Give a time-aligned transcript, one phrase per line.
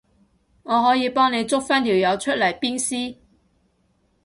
[0.63, 3.17] 我可以幫你捉返條友出嚟鞭屍